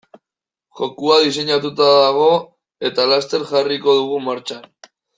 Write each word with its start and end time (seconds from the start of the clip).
Jokoa 0.79 1.17
diseinatuta 1.25 1.91
dago 1.99 2.31
eta 2.91 3.07
laster 3.13 3.47
jarriko 3.55 3.97
dugu 4.03 4.23
martxan. 4.31 4.69